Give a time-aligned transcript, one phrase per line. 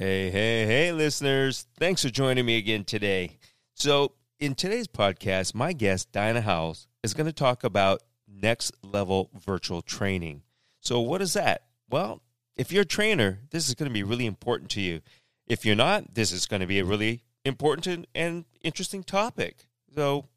[0.00, 1.66] Hey, hey, hey, listeners.
[1.76, 3.40] Thanks for joining me again today.
[3.74, 9.28] So, in today's podcast, my guest, Diana Howles, is going to talk about next level
[9.34, 10.42] virtual training.
[10.80, 11.64] So, what is that?
[11.90, 12.22] Well,
[12.56, 15.00] if you're a trainer, this is going to be really important to you.
[15.48, 19.66] If you're not, this is going to be a really important and interesting topic.
[19.96, 20.28] So,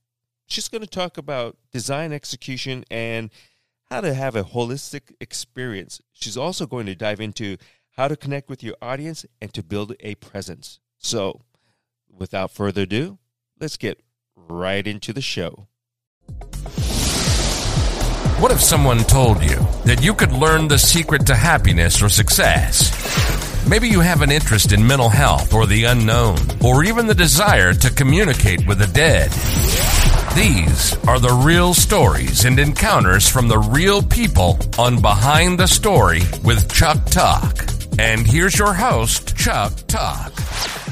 [0.48, 3.30] she's going to talk about design execution and
[3.91, 6.02] how to have a holistic experience.
[6.14, 7.57] She's also going to dive into
[7.92, 10.80] how to connect with your audience and to build a presence.
[10.98, 11.41] So,
[12.09, 13.20] without further ado,
[13.59, 14.02] let's get
[14.36, 15.67] right into the show.
[18.40, 22.90] What if someone told you that you could learn the secret to happiness or success?
[23.70, 27.73] Maybe you have an interest in mental health or the unknown, or even the desire
[27.73, 29.30] to communicate with the dead.
[30.36, 36.22] These are the real stories and encounters from the real people on Behind the Story
[36.44, 37.80] with Chuck Tuck.
[38.00, 40.34] And here's your host, Chuck Tuck.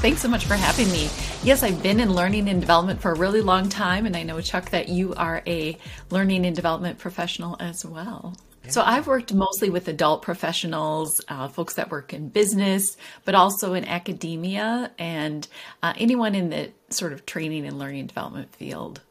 [0.02, 1.09] Thanks so much for having me.
[1.44, 4.39] Yes, I've been in learning and development for a really long time, and I know,
[4.42, 5.77] Chuck, that you are a
[6.09, 8.36] learning and development professional as well.
[8.67, 13.73] So I've worked mostly with adult professionals, uh, folks that work in business, but also
[13.73, 15.47] in academia and
[15.81, 19.02] uh, anyone in the sort of training and learning and development field.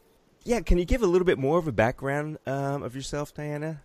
[0.45, 3.81] Yeah, can you give a little bit more of a background um, of yourself, Diana?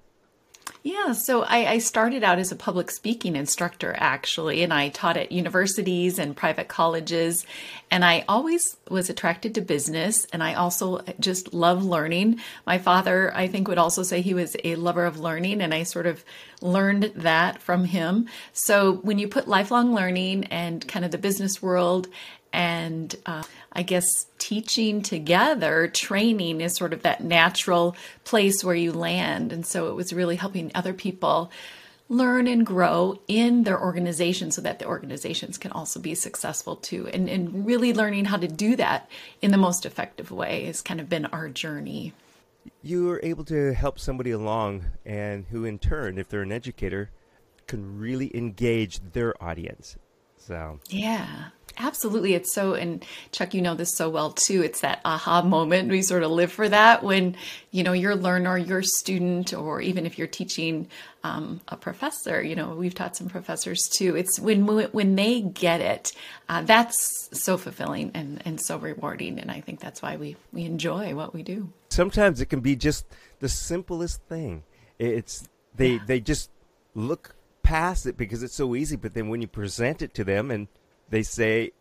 [0.85, 5.15] Yeah, so I, I, started out as a public speaking instructor actually, and I taught
[5.15, 7.45] at universities and private colleges.
[7.89, 12.41] And I always was attracted to business, and I also just love learning.
[12.65, 15.83] My father, I think, would also say he was a lover of learning, and I
[15.83, 16.25] sort of
[16.59, 18.27] learned that from him.
[18.51, 22.09] So when you put lifelong learning and kind of the business world
[22.51, 23.43] and uh,
[23.73, 29.51] I guess teaching together, training is sort of that natural place where you land.
[29.51, 31.51] And so it was really helping other people
[32.09, 37.07] learn and grow in their organization so that the organizations can also be successful too.
[37.07, 39.09] And, and really learning how to do that
[39.41, 42.13] in the most effective way has kind of been our journey.
[42.81, 47.09] You are able to help somebody along, and who in turn, if they're an educator,
[47.67, 49.97] can really engage their audience.
[50.37, 51.49] So, yeah.
[51.77, 52.35] Absolutely.
[52.35, 54.61] It's so, and Chuck, you know this so well too.
[54.61, 55.89] It's that aha moment.
[55.89, 57.35] We sort of live for that when,
[57.71, 60.87] you know, your learner, your student, or even if you're teaching
[61.23, 64.15] um, a professor, you know, we've taught some professors too.
[64.15, 66.11] It's when, when they get it,
[66.47, 69.39] uh, that's so fulfilling and, and so rewarding.
[69.39, 71.69] And I think that's why we, we enjoy what we do.
[71.89, 73.05] Sometimes it can be just
[73.39, 74.63] the simplest thing.
[74.99, 75.99] It's, they, yeah.
[76.05, 76.51] they just
[76.93, 78.95] look past it because it's so easy.
[78.95, 80.67] But then when you present it to them and,
[81.09, 81.71] they say,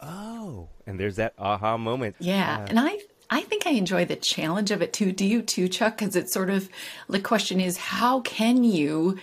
[0.00, 2.16] "Oh," and there's that aha moment.
[2.18, 2.98] Yeah, uh, and I
[3.30, 5.12] I think I enjoy the challenge of it too.
[5.12, 5.98] Do you too, Chuck?
[5.98, 6.68] Because it's sort of
[7.08, 9.18] the question is how can you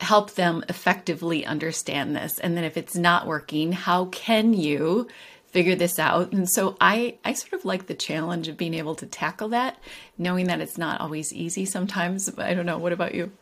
[0.00, 5.08] help them effectively understand this, and then if it's not working, how can you
[5.48, 6.32] figure this out?
[6.32, 9.78] And so I I sort of like the challenge of being able to tackle that,
[10.16, 12.30] knowing that it's not always easy sometimes.
[12.38, 12.78] I don't know.
[12.78, 13.32] What about you?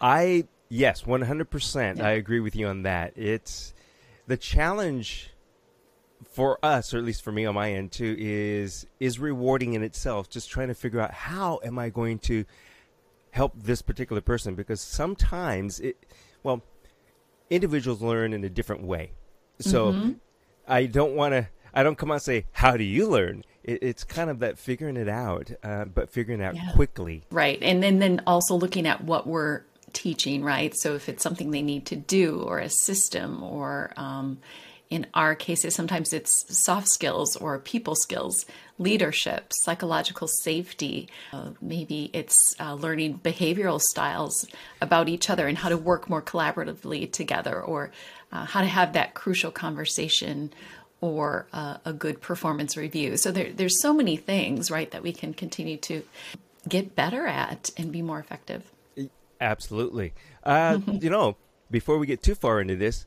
[0.00, 2.00] I yes, one hundred percent.
[2.00, 3.12] I agree with you on that.
[3.16, 3.72] It's
[4.26, 5.30] the challenge
[6.30, 9.82] for us, or at least for me on my end too, is is rewarding in
[9.82, 10.30] itself.
[10.30, 12.44] Just trying to figure out how am I going to
[13.30, 15.96] help this particular person because sometimes it,
[16.42, 16.62] well,
[17.50, 19.12] individuals learn in a different way.
[19.58, 20.12] So mm-hmm.
[20.66, 21.48] I don't want to.
[21.74, 24.58] I don't come out and say, "How do you learn?" It, it's kind of that
[24.58, 26.72] figuring it out, uh, but figuring it out yeah.
[26.72, 27.24] quickly.
[27.30, 29.62] Right, and then then also looking at what we're
[29.92, 30.74] teaching, right?
[30.76, 34.38] So if it's something they need to do or a system or um,
[34.90, 38.44] in our cases, sometimes it's soft skills or people skills,
[38.78, 41.08] leadership, psychological safety.
[41.32, 44.46] Uh, maybe it's uh, learning behavioral styles
[44.82, 47.90] about each other and how to work more collaboratively together, or
[48.32, 50.52] uh, how to have that crucial conversation
[51.00, 53.16] or uh, a good performance review.
[53.16, 56.02] So there, there's so many things, right, that we can continue to
[56.68, 58.70] get better at and be more effective.
[59.42, 60.14] Absolutely.
[60.44, 61.36] Uh, you know,
[61.70, 63.06] before we get too far into this,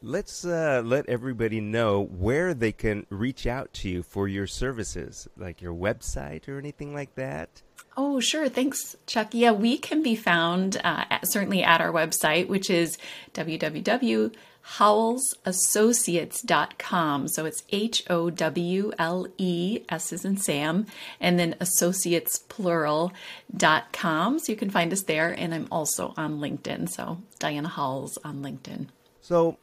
[0.00, 5.28] let's uh, let everybody know where they can reach out to you for your services,
[5.36, 7.62] like your website or anything like that.
[7.96, 8.48] Oh, sure.
[8.48, 9.28] Thanks, Chuck.
[9.32, 12.96] Yeah, we can be found uh, at, certainly at our website, which is
[13.34, 14.32] www
[14.78, 17.28] howlesassociates.com.
[17.28, 20.86] So it's H O W L E, S is in Sam,
[21.20, 24.38] and then associates plural.com.
[24.38, 25.32] So you can find us there.
[25.32, 26.90] And I'm also on LinkedIn.
[26.90, 28.88] So Diana Howles on LinkedIn.
[29.20, 29.58] So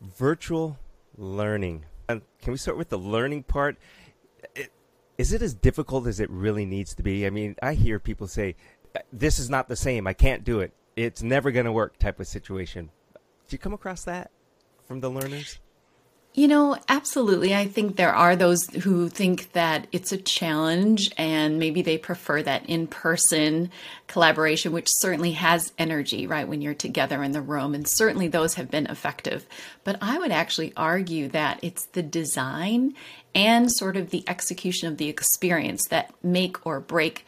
[0.00, 0.78] virtual
[1.16, 1.84] learning.
[2.08, 3.76] Can we start with the learning part?
[5.18, 7.26] Is it as difficult as it really needs to be?
[7.26, 8.56] I mean, I hear people say,
[9.12, 10.06] this is not the same.
[10.06, 10.72] I can't do it.
[10.96, 12.90] It's never going to work type of situation.
[13.52, 14.30] Do you come across that?
[14.86, 15.58] from the learners?
[16.32, 17.54] You know, absolutely.
[17.54, 22.42] I think there are those who think that it's a challenge and maybe they prefer
[22.42, 23.70] that in person
[24.06, 27.74] collaboration, which certainly has energy, right, when you're together in the room.
[27.74, 29.46] And certainly those have been effective.
[29.84, 32.94] But I would actually argue that it's the design
[33.34, 37.26] and sort of the execution of the experience that make or break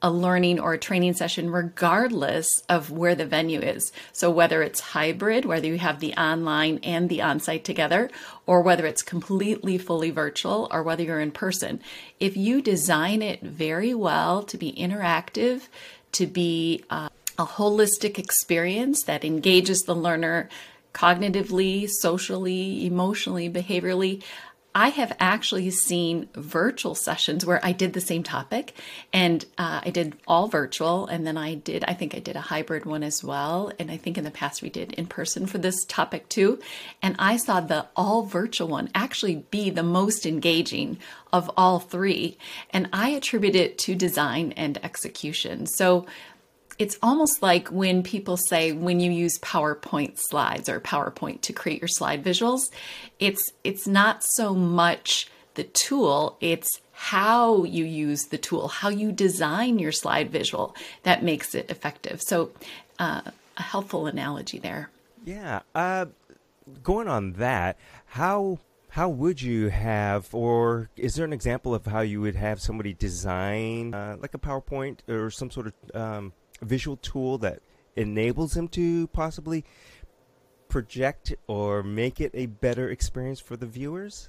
[0.00, 3.92] a learning or a training session regardless of where the venue is.
[4.12, 8.10] So whether it's hybrid, whether you have the online and the on-site together,
[8.46, 11.80] or whether it's completely fully virtual or whether you're in person,
[12.20, 15.68] if you design it very well to be interactive,
[16.12, 17.08] to be uh,
[17.38, 20.48] a holistic experience that engages the learner
[20.94, 24.22] cognitively, socially, emotionally, behaviorally,
[24.78, 28.74] I have actually seen virtual sessions where I did the same topic
[29.12, 31.08] and uh, I did all virtual.
[31.08, 33.72] And then I did, I think I did a hybrid one as well.
[33.80, 36.60] And I think in the past we did in person for this topic too.
[37.02, 40.98] And I saw the all virtual one actually be the most engaging
[41.32, 42.38] of all three.
[42.70, 45.66] And I attribute it to design and execution.
[45.66, 46.06] So
[46.78, 51.80] it's almost like when people say when you use PowerPoint slides or PowerPoint to create
[51.80, 52.70] your slide visuals,
[53.18, 59.12] it's it's not so much the tool, it's how you use the tool, how you
[59.12, 62.22] design your slide visual that makes it effective.
[62.22, 62.52] So,
[62.98, 63.22] uh,
[63.56, 64.90] a helpful analogy there.
[65.24, 65.60] Yeah.
[65.74, 66.06] Uh,
[66.82, 67.76] going on that,
[68.06, 68.60] how
[68.90, 72.94] how would you have, or is there an example of how you would have somebody
[72.94, 77.60] design uh, like a PowerPoint or some sort of um, visual tool that
[77.96, 79.64] enables him to possibly
[80.68, 84.28] project or make it a better experience for the viewers?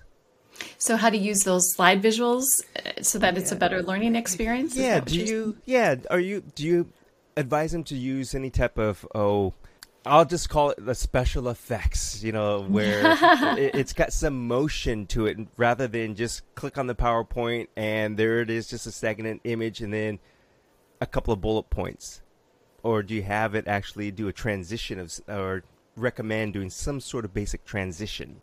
[0.77, 2.45] So, how to use those slide visuals
[2.75, 3.39] uh, so that yeah.
[3.39, 4.75] it's a better learning experience?
[4.75, 4.99] Yeah.
[4.99, 5.57] Do you?
[5.65, 5.95] Yeah.
[6.09, 6.43] Are you?
[6.55, 6.89] Do you
[7.37, 9.53] advise him to use any type of oh?
[10.05, 13.01] I'll just call it the special effects, you know, where
[13.59, 18.17] it, has got some motion to it rather than just click on the PowerPoint and
[18.17, 20.19] there it is, just a stagnant image, and then
[21.01, 22.22] a couple of bullet points,
[22.84, 25.63] or do you have it actually do a transition of or
[25.96, 28.42] recommend doing some sort of basic transition?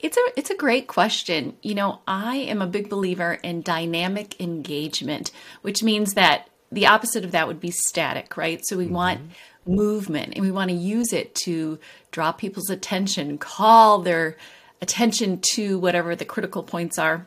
[0.00, 1.56] It's a it's a great question.
[1.62, 5.32] You know, I am a big believer in dynamic engagement,
[5.62, 8.60] which means that the opposite of that would be static, right?
[8.64, 8.94] So we mm-hmm.
[8.94, 9.20] want
[9.66, 11.78] movement and we want to use it to
[12.10, 14.36] draw people's attention, call their
[14.80, 17.26] attention to whatever the critical points are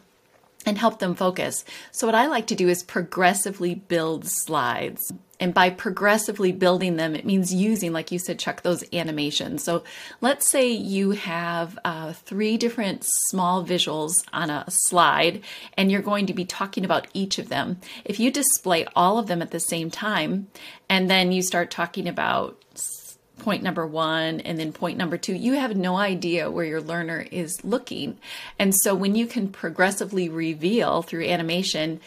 [0.66, 1.64] and help them focus.
[1.92, 5.12] So, what I like to do is progressively build slides.
[5.42, 9.64] And by progressively building them, it means using, like you said, Chuck, those animations.
[9.64, 9.84] So,
[10.20, 15.42] let's say you have uh, three different small visuals on a slide,
[15.78, 17.80] and you're going to be talking about each of them.
[18.04, 20.48] If you display all of them at the same time,
[20.90, 22.58] and then you start talking about
[23.40, 27.26] point number one and then point number two, you have no idea where your learner
[27.32, 28.18] is looking.
[28.58, 32.00] And so when you can progressively reveal through animation,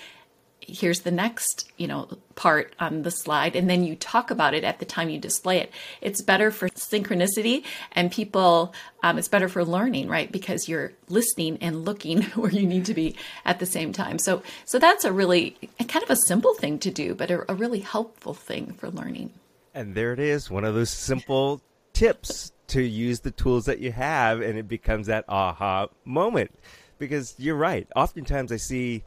[0.66, 4.64] here's the next you know part on the slide and then you talk about it
[4.64, 9.48] at the time you display it it's better for synchronicity and people um, it's better
[9.48, 10.30] for learning right?
[10.30, 14.18] Because you're listening and looking where you need to be at the same time.
[14.18, 15.56] So so that's a really
[15.88, 19.30] kind of a simple thing to do but a, a really helpful thing for learning
[19.74, 23.92] and there it is, one of those simple tips to use the tools that you
[23.92, 26.50] have, and it becomes that aha moment.
[26.98, 27.86] Because you're right.
[27.96, 29.04] Oftentimes I see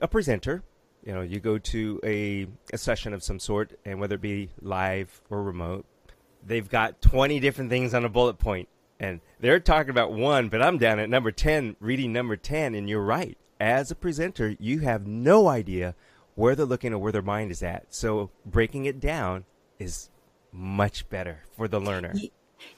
[0.00, 0.62] a presenter,
[1.04, 4.50] you know, you go to a, a session of some sort, and whether it be
[4.60, 5.84] live or remote,
[6.44, 8.68] they've got 20 different things on a bullet point,
[8.98, 12.88] and they're talking about one, but I'm down at number 10, reading number 10, and
[12.88, 13.36] you're right.
[13.60, 15.94] As a presenter, you have no idea
[16.34, 17.94] where they're looking or where their mind is at.
[17.94, 19.44] So breaking it down
[19.78, 20.08] is
[20.52, 22.14] much better for the learner.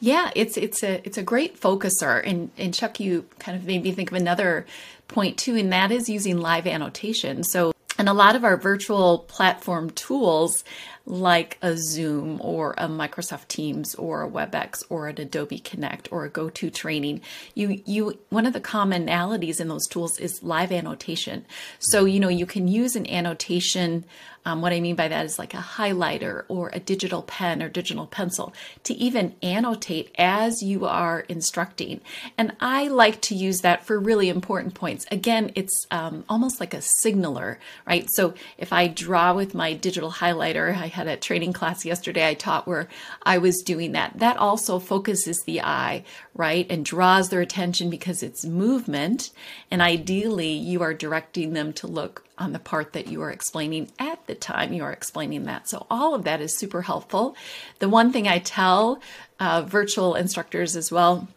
[0.00, 3.82] Yeah, it's it's a it's a great focuser, and and Chuck, you kind of made
[3.82, 4.66] me think of another
[5.08, 7.44] point too, and that is using live annotation.
[7.44, 10.64] So, and a lot of our virtual platform tools
[11.06, 16.24] like a Zoom or a Microsoft Teams or a WebEx or an Adobe Connect or
[16.24, 17.20] a GoToTraining,
[17.54, 21.46] you you one of the commonalities in those tools is live annotation.
[21.78, 24.04] So you know you can use an annotation.
[24.44, 27.68] Um, what I mean by that is like a highlighter or a digital pen or
[27.68, 32.00] digital pencil to even annotate as you are instructing.
[32.38, 35.04] And I like to use that for really important points.
[35.10, 37.58] Again, it's um, almost like a signaler,
[37.88, 38.08] right?
[38.08, 42.34] So if I draw with my digital highlighter, I had a training class yesterday I
[42.34, 42.88] taught where
[43.22, 44.18] I was doing that.
[44.18, 46.66] That also focuses the eye, right?
[46.68, 49.30] And draws their attention because it's movement.
[49.70, 53.90] And ideally, you are directing them to look on the part that you are explaining
[53.98, 55.68] at the time you are explaining that.
[55.68, 57.36] So, all of that is super helpful.
[57.78, 59.00] The one thing I tell
[59.38, 61.28] uh, virtual instructors as well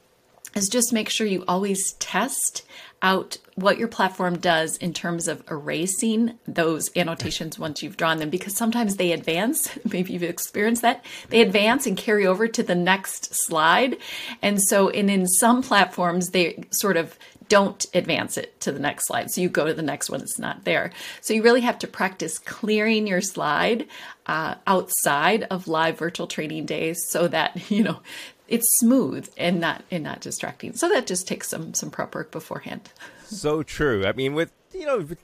[0.56, 2.64] is just make sure you always test
[3.02, 8.30] out what your platform does in terms of erasing those annotations once you've drawn them
[8.30, 9.70] because sometimes they advance.
[9.92, 11.06] Maybe you've experienced that.
[11.30, 13.98] They advance and carry over to the next slide.
[14.42, 17.18] And so and in some platforms they sort of
[17.48, 19.32] don't advance it to the next slide.
[19.32, 20.92] So you go to the next one it's not there.
[21.22, 23.88] So you really have to practice clearing your slide
[24.28, 28.02] uh, outside of live virtual training days so that you know
[28.50, 30.74] it's smooth and not and not distracting.
[30.74, 32.90] So that just takes some some prep work beforehand.
[33.26, 34.06] so true.
[34.06, 35.24] I mean, with you know with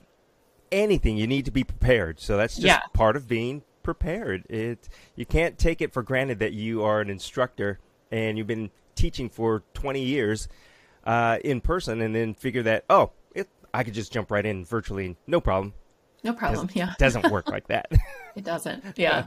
[0.72, 2.20] anything, you need to be prepared.
[2.20, 2.80] So that's just Yeah.
[2.92, 4.44] part of being prepared.
[4.48, 7.78] It you can't take it for granted that you are an instructor
[8.10, 10.48] and you've been teaching for 20 years
[11.04, 14.64] uh, in person, and then figure that oh, it, I could just jump right in
[14.64, 15.74] virtually, no problem.
[16.24, 16.68] No problem.
[16.74, 16.92] Yeah.
[16.92, 17.90] It doesn't work like that.
[18.34, 18.84] It doesn't.
[18.96, 19.24] Yeah.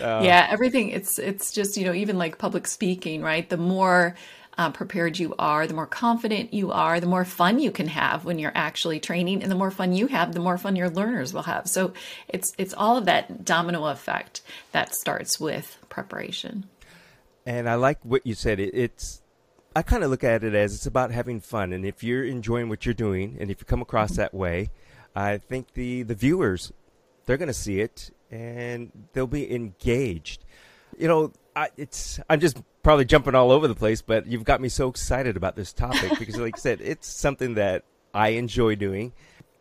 [0.00, 0.22] Uh, uh.
[0.24, 0.48] yeah.
[0.50, 0.88] Everything.
[0.88, 3.48] It's it's just you know even like public speaking, right?
[3.48, 4.16] The more
[4.58, 8.24] uh, prepared you are, the more confident you are, the more fun you can have
[8.24, 11.32] when you're actually training, and the more fun you have, the more fun your learners
[11.32, 11.68] will have.
[11.68, 11.92] So
[12.28, 16.68] it's it's all of that domino effect that starts with preparation.
[17.46, 18.60] And I like what you said.
[18.60, 19.22] It, it's
[19.74, 22.68] I kind of look at it as it's about having fun, and if you're enjoying
[22.68, 24.22] what you're doing, and if you come across mm-hmm.
[24.22, 24.70] that way,
[25.14, 26.72] I think the the viewers
[27.26, 30.44] they're going to see it and they'll be engaged.
[30.98, 34.60] You know, I, it's I'm just probably jumping all over the place, but you've got
[34.60, 38.74] me so excited about this topic because, like I said, it's something that I enjoy
[38.76, 39.12] doing.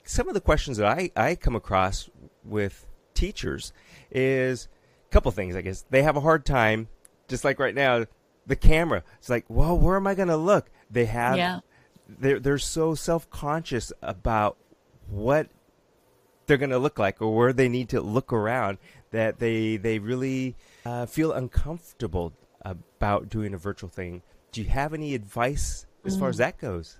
[0.03, 2.09] Some of the questions that I I come across
[2.43, 3.73] with teachers
[4.11, 4.67] is
[5.07, 5.55] a couple things.
[5.55, 6.87] I guess they have a hard time,
[7.27, 8.05] just like right now,
[8.47, 9.03] the camera.
[9.19, 10.69] It's like, well, where am I going to look?
[10.89, 11.59] They have Yeah.
[12.07, 14.57] they're they're so self conscious about
[15.09, 15.47] what
[16.45, 18.77] they're going to look like or where they need to look around
[19.11, 24.21] that they they really uh, feel uncomfortable about doing a virtual thing.
[24.51, 26.99] Do you have any advice as far as that goes?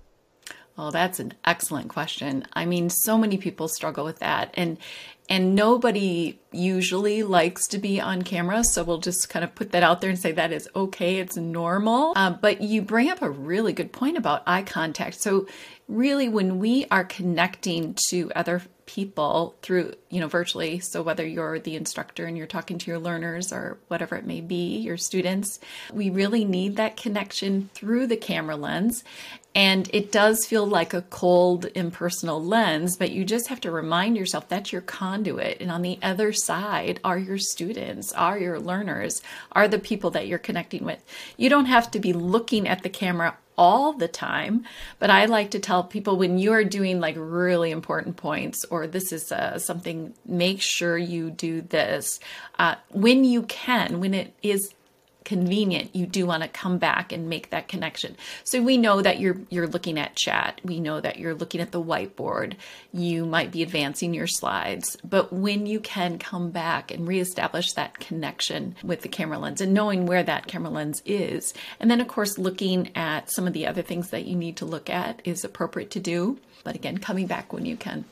[0.78, 2.46] Oh, that's an excellent question.
[2.54, 4.78] I mean, so many people struggle with that, and
[5.30, 8.64] and nobody usually likes to be on camera.
[8.64, 11.20] So we'll just kind of put that out there and say that is okay.
[11.20, 12.12] It's normal.
[12.16, 15.22] Uh, but you bring up a really good point about eye contact.
[15.22, 15.46] So
[15.86, 18.62] really, when we are connecting to other
[18.94, 22.98] people through you know virtually so whether you're the instructor and you're talking to your
[22.98, 25.60] learners or whatever it may be your students
[25.92, 29.04] we really need that connection through the camera lens
[29.54, 34.16] and it does feel like a cold impersonal lens but you just have to remind
[34.16, 34.82] yourself that's your
[35.20, 39.20] conduit and on the other side are your students are your learners
[39.52, 41.04] are the people that you're connecting with
[41.36, 44.64] you don't have to be looking at the camera all the time.
[44.98, 49.12] But I like to tell people when you're doing like really important points or this
[49.12, 52.20] is uh, something, make sure you do this
[52.58, 54.72] uh, when you can, when it is
[55.30, 58.16] convenient you do want to come back and make that connection.
[58.42, 60.60] So we know that you're you're looking at chat.
[60.64, 62.54] We know that you're looking at the whiteboard.
[62.92, 64.96] You might be advancing your slides.
[65.04, 69.72] But when you can come back and reestablish that connection with the camera lens and
[69.72, 73.68] knowing where that camera lens is and then of course looking at some of the
[73.68, 76.40] other things that you need to look at is appropriate to do.
[76.64, 78.04] But again coming back when you can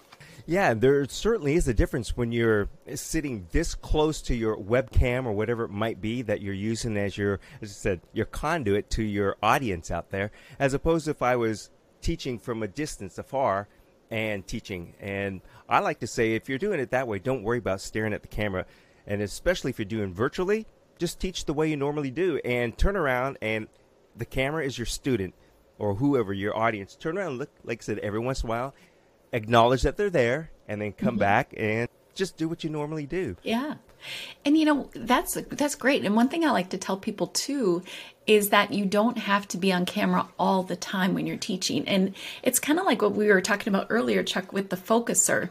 [0.48, 5.32] Yeah, there certainly is a difference when you're sitting this close to your webcam or
[5.32, 9.02] whatever it might be that you're using as your, as I said, your conduit to
[9.02, 11.68] your audience out there, as opposed to if I was
[12.00, 13.68] teaching from a distance afar
[14.10, 14.94] and teaching.
[15.00, 18.14] And I like to say, if you're doing it that way, don't worry about staring
[18.14, 18.64] at the camera.
[19.06, 20.64] And especially if you're doing virtually,
[20.96, 23.68] just teach the way you normally do and turn around and
[24.16, 25.34] the camera is your student
[25.78, 26.96] or whoever your audience.
[26.96, 28.74] Turn around and look, like I said, every once in a while
[29.32, 31.18] acknowledge that they're there and then come mm-hmm.
[31.18, 33.36] back and just do what you normally do.
[33.42, 33.74] Yeah.
[34.44, 36.04] And you know, that's that's great.
[36.04, 37.82] And one thing I like to tell people too
[38.26, 41.88] is that you don't have to be on camera all the time when you're teaching.
[41.88, 45.50] And it's kind of like what we were talking about earlier, Chuck, with the focuser.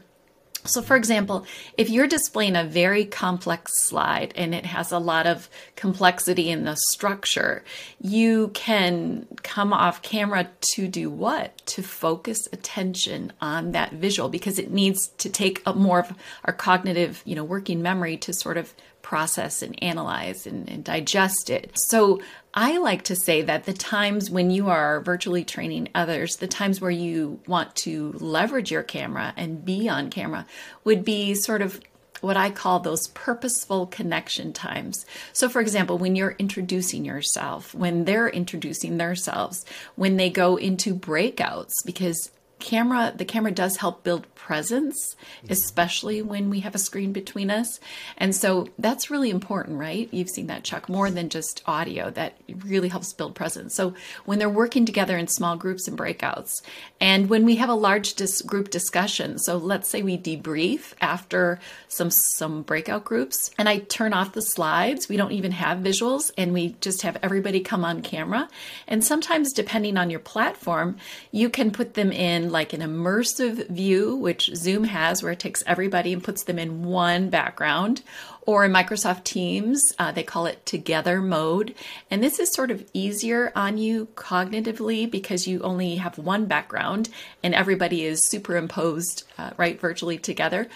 [0.67, 1.45] So, for example,
[1.77, 6.65] if you're displaying a very complex slide and it has a lot of complexity in
[6.65, 7.63] the structure,
[8.01, 11.57] you can come off camera to do what?
[11.67, 16.13] To focus attention on that visual because it needs to take up more of
[16.45, 18.73] our cognitive, you know, working memory to sort of
[19.07, 21.71] process and analyze and, and digest it.
[21.75, 22.19] So
[22.53, 26.81] I like to say that the times when you are virtually training others, the times
[26.81, 30.45] where you want to leverage your camera and be on camera
[30.83, 31.79] would be sort of
[32.19, 35.05] what I call those purposeful connection times.
[35.31, 39.63] So, for example, when you're introducing yourself, when they're introducing themselves,
[39.95, 45.15] when they go into breakouts, because camera the camera does help build presence
[45.49, 47.79] especially when we have a screen between us.
[48.17, 50.07] And so that's really important right?
[50.11, 52.09] You've seen that chuck more than just audio.
[52.09, 53.75] That really helps build presence.
[53.75, 53.93] So
[54.25, 56.61] when they're working together in small groups and breakouts
[56.99, 61.59] and when we have a large dis- group discussion so let's say we debrief after
[61.87, 66.31] some some breakout groups and i turn off the slides we don't even have visuals
[66.37, 68.47] and we just have everybody come on camera.
[68.87, 70.97] And sometimes depending on your platform
[71.31, 75.63] you can put them in like an immersive view, which Zoom has, where it takes
[75.65, 78.01] everybody and puts them in one background.
[78.41, 81.75] Or in Microsoft Teams, uh, they call it together mode.
[82.09, 87.09] And this is sort of easier on you cognitively because you only have one background
[87.43, 90.69] and everybody is superimposed, uh, right, virtually together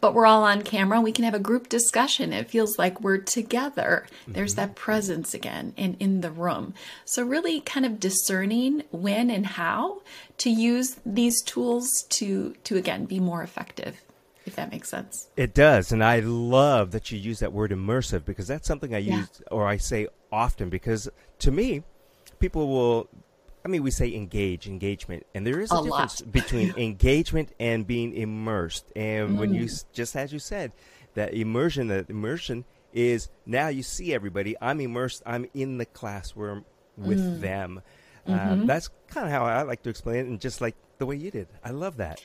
[0.00, 1.00] but we're all on camera.
[1.00, 2.32] We can have a group discussion.
[2.32, 4.06] It feels like we're together.
[4.22, 4.32] Mm-hmm.
[4.32, 6.74] There's that presence again and in the room.
[7.04, 10.02] So, really kind of discerning when and how
[10.38, 14.02] to use these tools to, to again, be more effective
[14.48, 15.28] if that makes sense.
[15.36, 18.98] It does, and I love that you use that word immersive because that's something I
[18.98, 19.18] yeah.
[19.18, 21.08] use or I say often because
[21.40, 21.82] to me,
[22.40, 23.08] people will
[23.64, 27.86] I mean, we say engage, engagement, and there is a, a difference between engagement and
[27.86, 28.86] being immersed.
[28.96, 29.36] And mm.
[29.38, 29.84] when you mm.
[29.92, 30.72] just as you said,
[31.14, 34.56] that immersion, that immersion is now you see everybody.
[34.60, 35.22] I'm immersed.
[35.26, 36.64] I'm in the classroom
[36.96, 37.40] with mm.
[37.40, 37.82] them.
[38.26, 38.66] Uh, mm-hmm.
[38.66, 41.30] That's kind of how I like to explain it, and just like the way you
[41.30, 41.48] did.
[41.64, 42.20] I love that.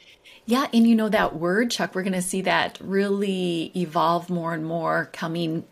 [0.45, 4.53] Yeah, and you know that word, Chuck, we're going to see that really evolve more
[4.53, 5.65] and more coming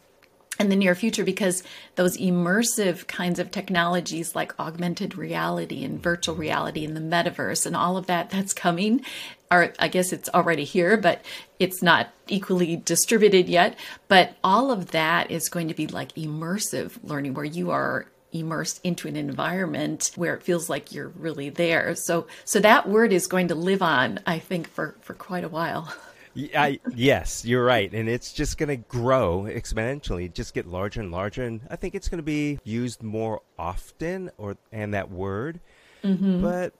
[0.62, 1.64] in the near future because
[1.96, 6.42] those immersive kinds of technologies like augmented reality and virtual mm-hmm.
[6.42, 9.04] reality and the metaverse and all of that that's coming
[9.50, 11.24] are I guess it's already here but
[11.60, 13.78] it's not equally distributed yet.
[14.08, 18.80] But all of that is going to be like immersive learning where you are immersed
[18.84, 21.96] into an environment where it feels like you're really there.
[21.96, 25.50] So so that word is going to live on I think for for quite a
[25.50, 25.94] while
[26.36, 31.12] I, yes, you're right, and it's just going to grow exponentially, just get larger and
[31.12, 35.60] larger, and I think it's going to be used more often, or and that word.
[36.04, 36.42] Mm-hmm.
[36.42, 36.74] But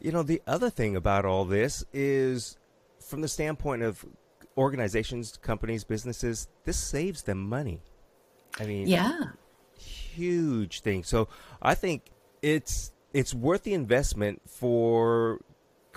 [0.00, 2.58] you know, the other thing about all this is,
[3.00, 4.04] from the standpoint of
[4.56, 7.80] organizations, companies, businesses, this saves them money.
[8.60, 9.20] I mean, yeah,
[9.78, 11.04] huge thing.
[11.04, 11.28] So
[11.62, 12.10] I think
[12.42, 15.40] it's it's worth the investment for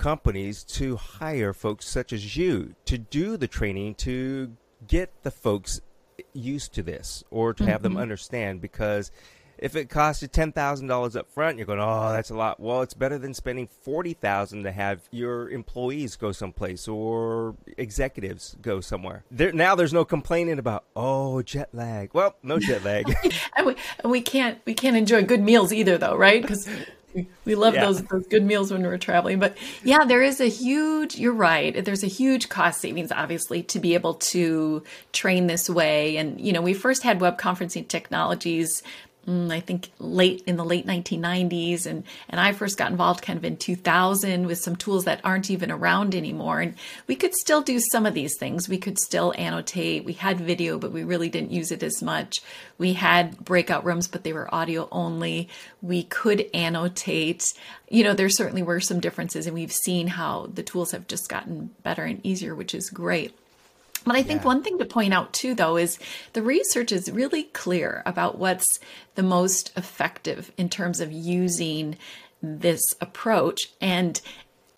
[0.01, 4.51] companies to hire folks such as you to do the training to
[4.87, 5.79] get the folks
[6.33, 7.71] used to this or to mm-hmm.
[7.71, 8.01] have them mm-hmm.
[8.01, 9.11] understand because
[9.59, 12.59] if it costs you ten thousand dollars up front, you're going, oh, that's a lot.
[12.59, 18.57] Well, it's better than spending forty thousand to have your employees go someplace or executives
[18.59, 19.23] go somewhere.
[19.29, 22.09] There, now there's no complaining about oh jet lag.
[22.13, 23.05] Well, no jet lag.
[23.55, 26.41] and, we, we can't we can't enjoy good meals either, though, right?
[26.41, 26.67] Because
[27.45, 27.85] we love yeah.
[27.85, 31.83] those those good meals when we're traveling but yeah there is a huge you're right
[31.85, 36.51] there's a huge cost savings obviously to be able to train this way and you
[36.53, 38.83] know we first had web conferencing technologies
[39.27, 43.37] Mm, I think late in the late 1990s, and and I first got involved kind
[43.37, 46.59] of in 2000 with some tools that aren't even around anymore.
[46.59, 46.73] And
[47.05, 48.67] we could still do some of these things.
[48.67, 50.05] We could still annotate.
[50.05, 52.41] We had video, but we really didn't use it as much.
[52.79, 55.49] We had breakout rooms, but they were audio only.
[55.83, 57.53] We could annotate.
[57.89, 61.29] You know, there certainly were some differences, and we've seen how the tools have just
[61.29, 63.37] gotten better and easier, which is great.
[64.05, 64.47] But I think yeah.
[64.47, 65.99] one thing to point out too, though, is
[66.33, 68.79] the research is really clear about what's
[69.15, 71.97] the most effective in terms of using
[72.41, 73.71] this approach.
[73.79, 74.19] And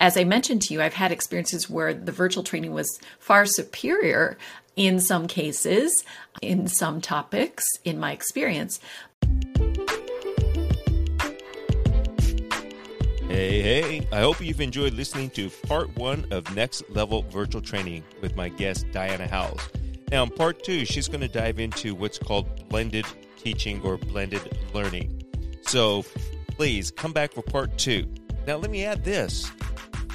[0.00, 4.36] as I mentioned to you, I've had experiences where the virtual training was far superior
[4.76, 6.04] in some cases,
[6.42, 8.80] in some topics, in my experience.
[13.28, 18.04] Hey, hey, I hope you've enjoyed listening to part one of Next Level Virtual Training
[18.20, 19.62] with my guest, Diana Howles.
[20.12, 23.06] Now, in part two, she's going to dive into what's called blended
[23.38, 25.22] teaching or blended learning.
[25.62, 26.04] So
[26.48, 28.06] please come back for part two.
[28.46, 29.50] Now, let me add this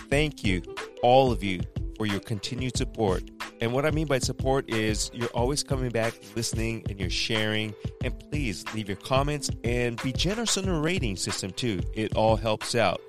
[0.10, 0.62] thank you,
[1.02, 1.62] all of you,
[1.98, 3.24] for your continued support.
[3.62, 7.74] And what I mean by support is you're always coming back, listening, and you're sharing.
[8.04, 11.82] And please leave your comments and be generous on the rating system too.
[11.94, 13.02] It all helps out.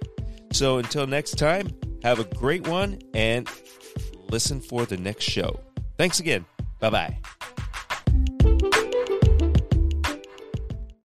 [0.52, 1.68] So until next time,
[2.02, 3.48] have a great one and
[4.28, 5.60] listen for the next show.
[5.96, 6.44] Thanks again.
[6.80, 7.18] Bye bye.